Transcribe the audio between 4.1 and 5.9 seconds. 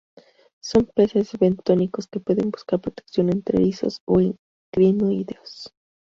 en crinoideos.